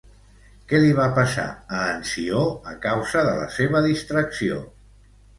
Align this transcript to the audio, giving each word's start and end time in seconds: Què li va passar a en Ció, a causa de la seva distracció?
Què 0.69 0.77
li 0.83 0.93
va 0.99 1.03
passar 1.17 1.43
a 1.79 1.81
en 1.89 1.99
Ció, 2.11 2.39
a 2.71 2.73
causa 2.85 3.23
de 3.27 3.35
la 3.41 3.45
seva 3.57 3.83
distracció? 3.89 4.57